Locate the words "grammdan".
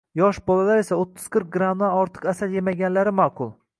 1.57-1.99